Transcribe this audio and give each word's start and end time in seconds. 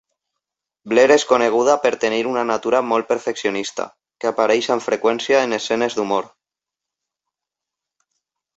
Blair 0.93 1.09
és 1.15 1.25
coneguda 1.31 1.75
per 1.83 1.91
tenir 2.03 2.21
una 2.29 2.45
natura 2.51 2.79
molt 2.93 3.07
perfeccionista, 3.13 3.87
que 4.23 4.31
apareix 4.31 4.71
amb 4.79 4.87
freqüència 4.87 5.45
en 5.49 5.55
escenes 5.61 6.01
d'humor. 6.01 6.29